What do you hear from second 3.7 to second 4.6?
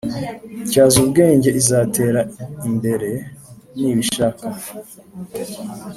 nibishaka